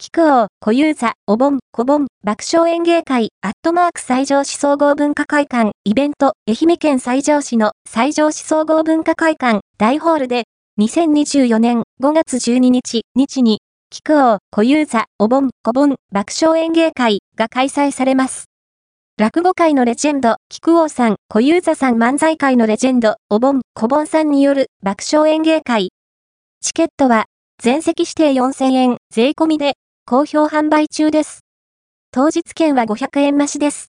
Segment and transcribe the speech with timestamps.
[0.00, 10.44] 菊王、小遊三、お盆、小盆、爆笑演芸会、アットマーク最上市総合文化会館、イベント、愛媛県最上市の最上市総合文化会館、大ホールで、
[10.80, 18.44] 2024年5月12日、日に、菊王、小遊三、お盆、小盆、爆笑演芸会が開催されます。
[19.18, 25.90] 落語界のレジェンド、菊王さん、小遊三さん漫才界のレジェンド、お盆、小盆さんによる爆笑演芸会。
[26.62, 27.24] チケットは、
[27.60, 29.74] 全席指定4000円、税込みで、
[30.10, 31.40] 好評販売中です。
[32.12, 33.84] 当日券は500円増しです。